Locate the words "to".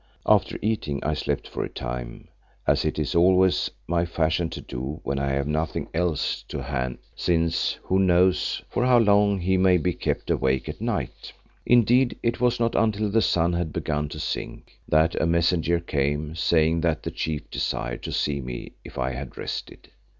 4.49-4.59, 14.09-14.19, 18.01-18.11